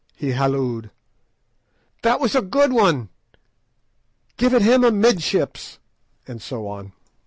[0.15, 0.89] he hallooed.
[2.01, 3.09] "That was a good one!
[4.35, 5.77] Give it him amidships,"
[6.27, 6.93] and so on.